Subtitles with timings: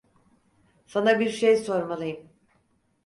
[0.85, 2.29] Sana bir şey sormalıyım.